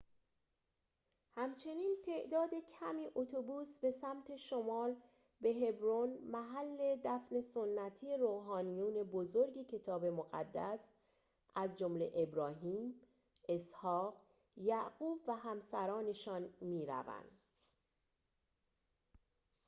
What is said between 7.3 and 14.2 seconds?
سنتی روحانیون بزرگ کتاب مقدس از جمله ابراهیم اسحاق